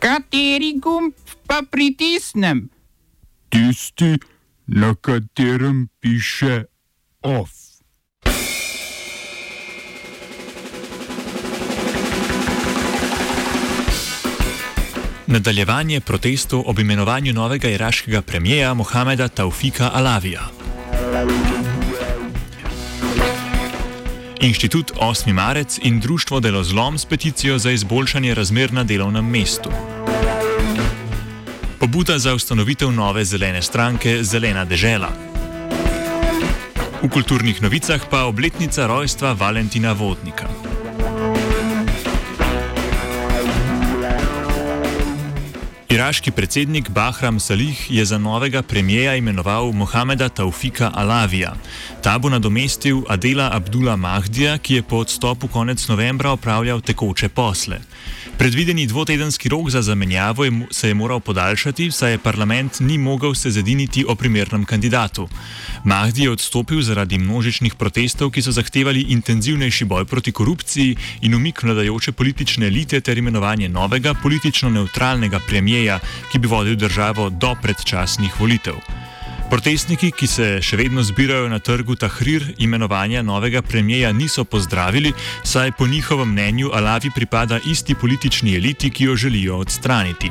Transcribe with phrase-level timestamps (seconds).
[0.00, 1.12] Kateri gumb
[1.46, 2.70] pa pritisnem?
[3.52, 4.16] Tisti,
[4.66, 6.64] na katerem piše
[7.22, 7.50] OF.
[15.26, 20.59] Nadaljevanje protestov ob imenovanju novega iraškega premijeja Mohameda Taufika Alavija.
[24.40, 25.32] Inštitut 8.
[25.32, 29.70] marec in Društvo Delozlom s peticijo za izboljšanje razmer na delovnem mestu.
[31.80, 35.08] Pobuda za ustanovitev nove zelene stranke Zelena dežela.
[37.02, 40.69] V kulturnih novicah pa obletnica rojstva Valentina Vodnika.
[45.90, 51.54] Iraški predsednik Bahram Salih je za novega premijeja imenoval Mohameda Taufika Alavija.
[52.02, 57.80] Ta bo nadomestil Adela Abdullah Mahdija, ki je po odstopu konec novembra opravljal tekoče posle.
[58.40, 63.34] Predvideni dvotedenski rok za zamenjavo je, se je moral podaljšati, saj je parlament ni mogel
[63.34, 65.28] se zediniti o primernem kandidatu.
[65.84, 71.62] Mahdi je odstopil zaradi množičnih protestov, ki so zahtevali intenzivnejši boj proti korupciji in umik
[71.62, 76.00] vladajoče politične elite ter imenovanje novega politično neutralnega premijeja,
[76.32, 78.80] ki bi vodil državo do predčasnih volitev.
[79.50, 85.10] Protestniki, ki se še vedno zbirajo na trgu Tahrir, imenovanja novega premijeja niso pozdravili,
[85.42, 90.30] saj po njihovem mnenju Alavi pripada isti politični eliti, ki jo želijo odstraniti.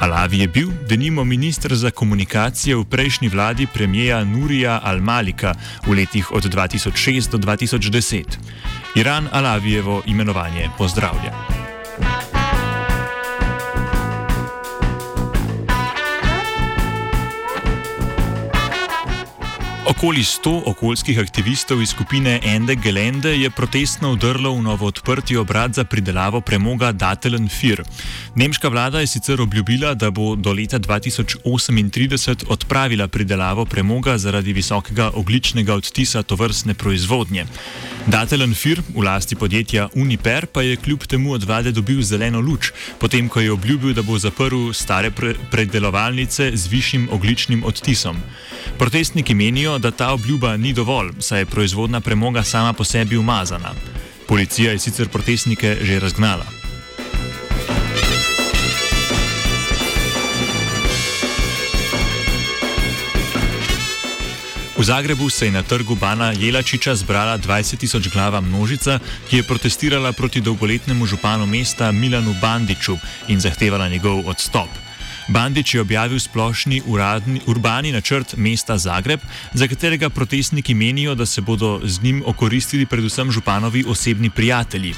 [0.00, 5.54] Alavi je bil, denimo, ministr za komunikacije v prejšnji vladi premijeja Nurija Al-Malika
[5.86, 8.38] v letih od 2006 do 2010.
[8.98, 11.67] Iran Alavijevo imenovanje pozdravlja.
[19.88, 25.74] Okoli 100 okoljskih aktivistov iz skupine Ende Gelende je protestno udrlo v novo odprti obrat
[25.74, 27.82] za pridelavo premoga Datelen Fir.
[28.34, 35.10] Nemška vlada je sicer obljubila, da bo do leta 2038 odpravila pridelavo premoga zaradi visokega
[35.14, 37.46] ogličnega odtisa tovrstne proizvodnje.
[38.06, 42.72] Datelen Fir v lasti podjetja Uniper pa je kljub temu od vlade dobil zeleno luč,
[42.98, 48.16] potem ko je obljubil, da bo zaprl stare pre predelovalnice z višjim ogličnim odtisom.
[48.78, 53.74] Protestniki menijo, da ta obljuba ni dovolj, saj je proizvodna premoga sama po sebi umazana.
[54.28, 56.58] Policija je sicer protestnike že razgnala.
[64.78, 68.98] V Zagrebu se je na trgu Bana Jelačiča zbrala 20 tisoč glava množica,
[69.30, 72.94] ki je protestirala proti dolgoletnemu županu mesta Milanu Bandiču
[73.28, 74.87] in zahtevala njegov odstop.
[75.28, 79.20] Bandič je objavil splošni uradni, urbani načrt mesta Zagreb,
[79.52, 84.94] za katerega protestniki menijo, da se bodo z njim okoristili predvsem županovi osebni prijatelji.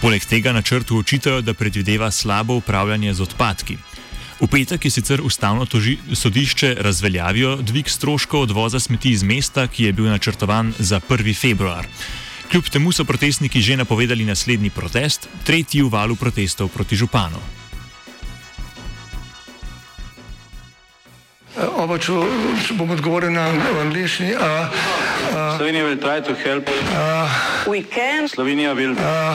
[0.00, 3.76] Poleg tega načrtu očitajo, da predvideva slabo upravljanje z odpadki.
[4.40, 9.84] V petek je sicer ustavno toži, sodišče razveljavijo dvig stroškov odvoza smeti iz mesta, ki
[9.84, 11.34] je bil načrtovan za 1.
[11.40, 11.86] februar.
[12.50, 17.57] Kljub temu so protestniki že napovedali naslednji protest, tretji v valu protestov proti županu.
[21.58, 22.14] Oba, če,
[22.62, 23.48] če bom odgovoril na
[23.82, 24.30] angliški.
[25.58, 26.68] Slovenija will try to help.
[26.94, 27.26] Uh,
[27.66, 28.28] we can.
[28.28, 28.94] Slovenija will.
[28.94, 29.34] Uh,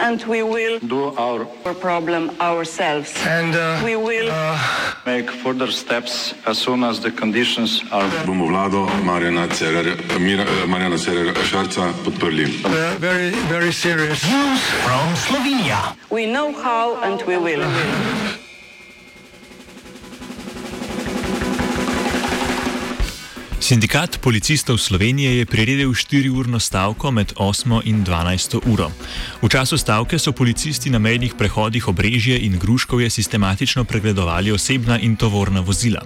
[0.00, 3.14] and we will do our, our problem ourselves.
[3.26, 4.58] And uh, we will uh,
[5.06, 8.10] make further steps as soon as the conditions are.
[8.26, 9.46] Bomo vlado Marjana
[10.98, 12.64] Cererera Šarca podprli.
[12.64, 14.24] Uh, very, very serious.
[14.26, 15.94] News from Slovenia.
[16.10, 17.62] We know how and we will.
[23.70, 28.90] Sindikat policistov Slovenije je priredil 4-urno stavko med 8 in 12 uro.
[29.42, 35.14] V času stavke so policisti na mejnih prehodih Obrežje in Gruškovje sistematično pregledovali osebna in
[35.16, 36.02] tovorna vozila.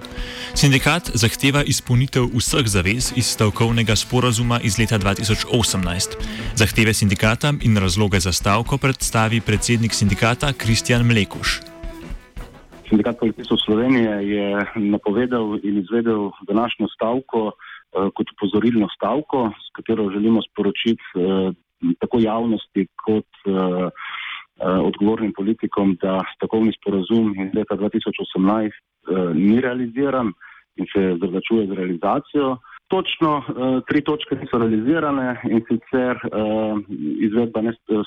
[0.55, 6.21] Sindikat zahteva izpolnitev vseh zavez iz stavkovnega sporazuma iz leta 2018.
[6.57, 11.74] Zahteve sindikata in razloge za stavko predstavi predsednik sindikata Kristjan Mlekuš.
[12.95, 14.47] Sindikat policistov Slovenije je
[14.95, 21.53] napovedal in izvedel današnjo stavko eh, kot upozorilno stavko, s katero želimo sporočiti eh,
[21.99, 23.91] tako javnosti kot eh,
[24.89, 28.71] odgovornim politikom, da stavkovni sporazum iz leta 2018
[29.35, 30.33] ni realiziran
[30.77, 32.57] in se zavlačuje z realizacijo.
[32.89, 33.43] Točno
[33.89, 36.19] tri točke niso realizirane in sicer
[37.27, 37.61] izvedba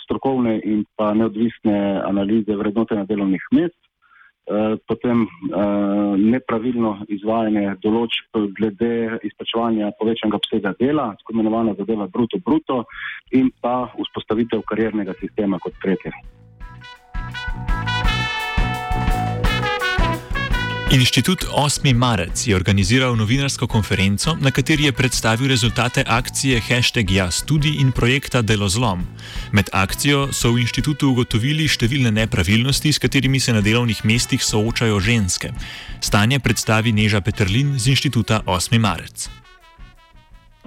[0.03, 3.86] strokovne in pa neodvisne analize vrednotenja delovnih mest.
[4.47, 12.77] Eh, potem uh, nepravilno izvajanje določb glede izplačevanja povečanega obsega dela, tako imenovana zadeva bruto-bruto
[13.35, 16.13] in pa vzpostavitev kariernega sistema kot tretje.
[20.87, 21.83] Inštitut 8.
[21.93, 27.91] marec je organiziral novinarsko konferenco, na kateri je predstavil rezultate akcije Hashtag Jaz tudi in
[27.91, 29.03] projekta Delozlom.
[29.51, 35.01] Med akcijo so v inštitutu ugotovili številne nepravilnosti, s katerimi se na delovnih mestih soočajo
[35.03, 35.51] ženske.
[35.99, 38.79] Stanje predstavi Neža Petrlin z inštituta 8.
[38.79, 39.27] marec.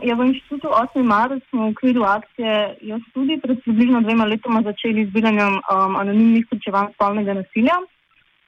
[0.05, 1.00] Ja, v inštitutu 8.
[1.00, 6.44] marec smo v okviru akcije Jaz tudi pred približno dvema letoma začeli zbiranjem um, anonimnih
[6.52, 7.81] pričevanj spolnega nasilja.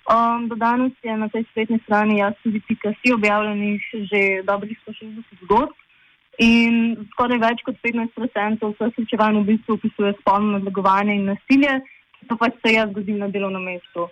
[0.03, 5.45] Um, do danes je na tej spletni strani jaz tudi pikasi objavljenih že dobrih 160
[5.45, 5.71] zgodb
[6.43, 11.79] in skoraj več kot 15% vseh slučevanj v bistvu opisuje spolno nadlegovanje in nasilje,
[12.19, 14.09] ki pa pač se jaz zgodim na delovnem mestu.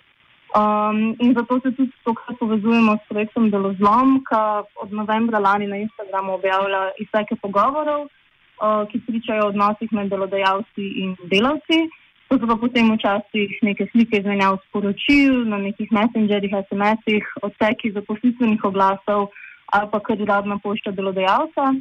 [0.51, 4.43] Um, in zato se tudi tokrat povezujemo s projektom Delozlom, ki
[4.83, 10.87] od novembra lani na Instagramu objavlja izseke pogovorov, uh, ki pričajo o odnosih med delodajalci
[11.03, 11.87] in delavci.
[12.31, 18.63] To so pa potem včasih neke slike izmenjav sporočil na nekih messengerjih, SMS-ih, odseki zaposlitvenih
[18.65, 19.33] oglasov
[19.75, 21.75] ali pa kar uradna pošta delodajalca.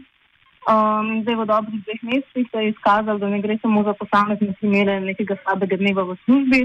[0.70, 4.54] Um, zdaj v dobrih dveh mesecih se je izkazalo, da ne gre samo za posamezne
[4.60, 6.62] primere nekega slabega dneva v službi,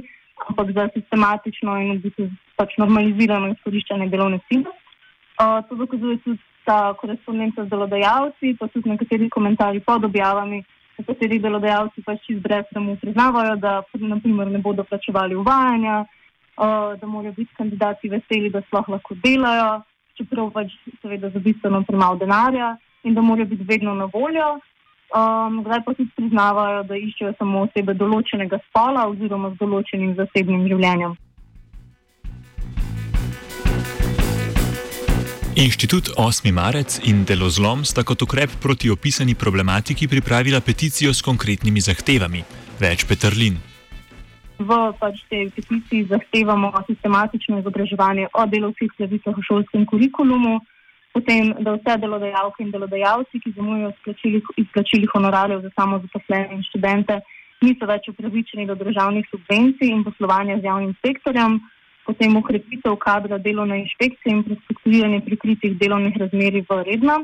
[0.49, 4.73] ampak za sistematično in v bistvu pač normalizirano izkoriščanje delovne sile.
[5.37, 10.65] Uh, to dokazuje tudi ta korespondenca z delodajalci, pa tudi nekateri komentarji pod objavami
[10.99, 17.06] nekateri delodajalci pač čez brez temu priznavajo, da naprimer, ne bodo plačevali uvajanja, uh, da
[17.06, 19.82] morajo biti kandidati veseli, da sploh lahko delajo,
[20.19, 24.58] čeprav pač seveda za bistveno premalo denarja in da morajo biti vedno na voljo.
[25.14, 30.64] Um, zdaj pa tudi priznavajo, da iščejo samo osebe določenega spola oziroma z določenim zasebnim
[30.70, 31.14] življenjem.
[35.55, 36.51] Inštitut 8.
[36.51, 42.43] marec in Delozlom sta kot ukrep proti opisani problematiki pripravila peticijo s konkretnimi zahtevami.
[42.83, 43.55] Več Petrlin.
[44.59, 50.59] V pač tej peticiji zahtevamo sistematično izobraževanje o delovcih pravicah v šolskem kurikulumu,
[51.15, 53.95] potem, da vse delodajalke in delodajalci, ki zamujajo
[54.59, 57.21] izplačili honorarjev za samozaposlene in študente,
[57.62, 61.62] niso več upravičeni do državnih subvencij in poslovanja z javnim sektorjem
[62.06, 67.17] potem ukrepitev kadra delovne inšpekcije in prestrukturiranje prikritih delovnih razmerij v redno.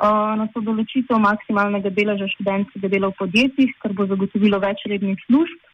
[0.00, 5.18] Uh, na to določitev maksimalnega deleža študentskega dela v podjetjih, kar bo zagotovilo več rednih
[5.26, 5.66] služb.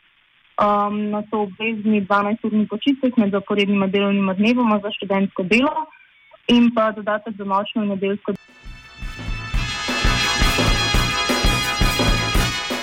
[0.56, 5.86] Um, na to obvezni 12-urni počitek med zaporednima delovnima dnevoma za študentsko delo
[6.48, 8.45] in pa dodatek za nočno in nedeljsko delo.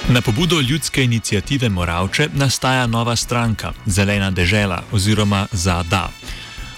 [0.10, 6.10] Na pobudo ljudske inicijative Moravče nastaja nova stranka, Zelena dežela oziroma ZADA.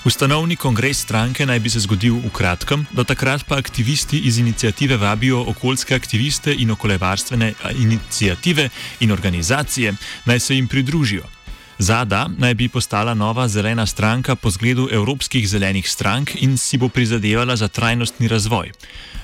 [0.05, 4.97] Ustanovni kongres stranke naj bi se zgodil v kratkem, do takrat pa aktivisti iz inicijative
[4.97, 8.69] vabijo okoljske aktiviste in okoljevarstvene inicijative
[8.99, 9.93] in organizacije,
[10.25, 11.34] naj se jim pridružijo.
[11.79, 16.89] Zada naj bi postala nova zelena stranka po zgledu evropskih zelenih strank in si bo
[16.89, 18.71] prizadevala za trajnostni razvoj.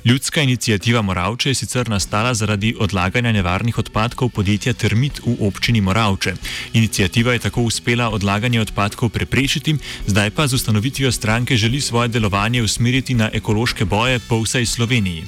[0.06, 6.33] Ljudska inicijativa Moravče je sicer nastala zaradi odlaganja nevarnih odpadkov podjetja Termit v občini Moravče.
[6.74, 9.75] Inicijativa je tako uspela odlaganje odpadkov preprečiti,
[10.07, 15.24] zdaj pa z ustanovitvijo stranke želi svoje delovanje usmeriti na ekološke boje po vsej Sloveniji.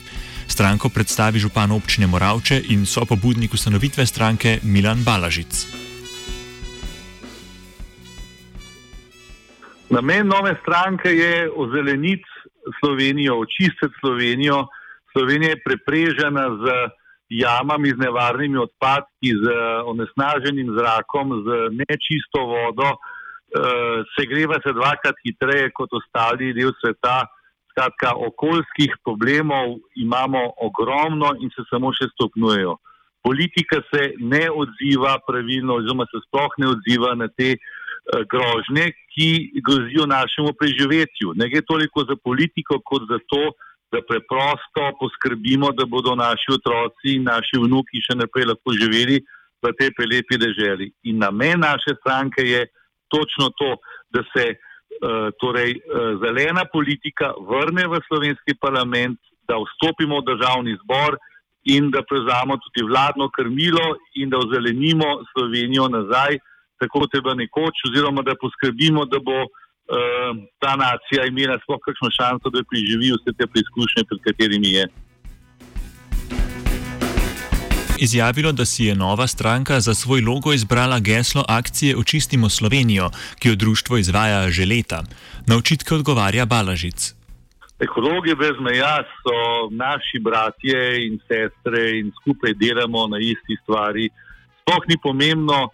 [0.47, 5.82] Stranko predstavi župan občine Moravče in sopobudnik ustanovitve stranke Milan Balažic.
[9.94, 12.30] Namen nove stranke je ozeleniti
[12.80, 14.68] Slovenijo, očistiti Slovenijo.
[15.12, 16.64] Slovenija je preprežena z
[17.30, 19.44] jamami, z nevarnimi odpadki, z
[19.92, 21.47] onesnaženim zrakom, z
[21.81, 22.97] nečisto vodo, e,
[24.16, 27.19] segreva se dvakrat hitreje kot ostali del sveta.
[27.73, 32.76] Skratka, okoljskih problemov imamo ogromno in se samo še stopnjujejo.
[33.26, 37.82] Politika se ne odziva pravilno, oziroma se sploh ne odziva na te uh,
[38.31, 41.33] grožnje, ki grozijo našemu preživetju.
[41.36, 43.44] Ne gre toliko za politiko, kot za to,
[43.94, 49.22] da preprosto poskrbimo, da bodo naši otroci in naši vnuki še naprej lahko živeli
[49.64, 50.90] v tej prelepi deželi.
[51.10, 52.66] In namen naše stranke je
[53.14, 53.78] točno to,
[54.10, 60.74] da se uh, torej, uh, zelena politika vrne v slovenski parlament, da vstopimo v državni
[60.83, 61.19] zbor
[61.69, 66.40] in da prevzamo tudi vladno krmilo in da ozelenimo Slovenijo nazaj
[66.80, 69.49] tako kot je bilo nekoč, oziroma da poskrbimo, da bo uh,
[70.61, 74.85] ta nacija imela sploh kakšno šanso, da preživi vse te preizkušnje, pred katerimi je.
[77.99, 83.49] Izjavilo, da si je nova stranka za svoj logo izbrala geslo akcije Očistimo Slovenijo, ki
[83.49, 85.03] jo društvo izvaja že leta.
[85.47, 87.13] Na očitke odgovarja Balažic.
[87.80, 89.37] Ekologi brez meja so
[89.71, 94.09] naši bratje in sestre in skupaj delamo na isti stvari.
[94.61, 95.69] Sploh ni pomembno,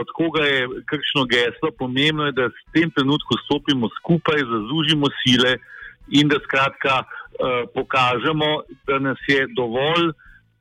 [0.00, 1.70] od koga je kakšno geslo.
[1.78, 5.58] Pomembno je, da v tem trenutku stopimo skupaj, zazužimo sile
[6.08, 7.04] in da skratka
[7.74, 10.12] pokažemo, da nas je dovolj,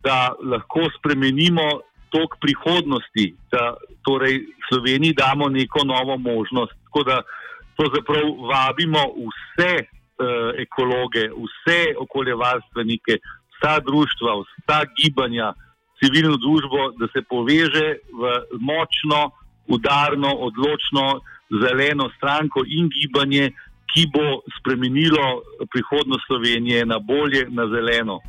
[0.03, 3.73] da lahko spremenimo tok prihodnosti, da
[4.05, 6.73] torej Sloveniji damo neko novo možnost.
[6.83, 7.21] Tako da
[7.77, 13.17] pravzaprav vabimo vse uh, ekologe, vse okoljevarstvenike,
[13.53, 15.53] vsa društva, vsa gibanja,
[15.99, 17.87] civilno družbo, da se poveže
[18.19, 18.21] v
[18.59, 19.31] močno,
[19.67, 21.21] udarno, odločno,
[21.61, 23.51] zeleno stranko in gibanje,
[23.89, 25.41] ki bo spremenilo
[25.71, 28.19] prihodnost Slovenije na bolje, na zeleno.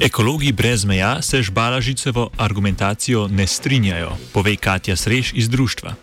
[0.00, 5.94] Ekologi brez meja se z Balažicevo argumentacijo ne strinjajo, pove Katja Srež iz društva.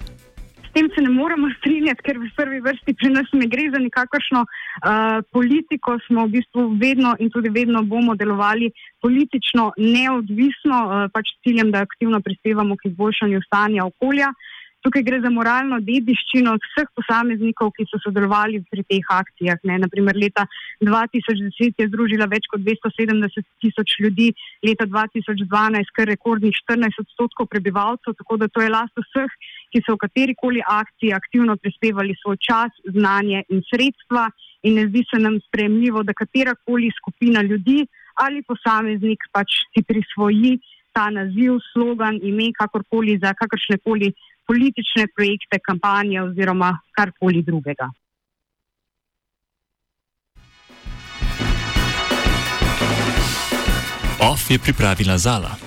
[0.77, 4.43] Tem se ne moremo strinjati, ker v prvi vrsti pri nas ne gre za nikakršno
[4.46, 5.96] uh, politiko.
[6.05, 8.69] Smo v bistvu vedno in tudi vedno bomo delovali
[9.01, 14.29] politično neodvisno, uh, pač s ciljem, da aktivno prispevamo k izboljšanju stanja okolja.
[14.29, 19.60] Uh, Tukaj gre za moralno dediščino vseh posameznikov, ki so sodelovali pri teh akcijah.
[19.67, 19.79] Ne.
[19.84, 20.46] Naprimer, leta
[20.86, 24.29] 2010 je združila več kot 270 tisoč ljudi,
[24.63, 29.34] leta 2012 kar rekordnih 14 odstotkov prebivalcev, tako da to je last vseh,
[29.74, 34.29] ki so v katerikoli akciji aktivno prispevali svoj čas, znanje in sredstva.
[34.65, 37.86] In ne zdi se nam sprejemljivo, da katerakoli skupina ljudi
[38.17, 40.57] ali posameznik pač si prisvoji
[40.98, 44.10] ta naziv, slogan, ime, kakorkoli za kakršne koli
[44.47, 47.89] politične projekte, kampanje oziroma karkoli drugega.
[54.19, 55.66] OF je pripravila Zala.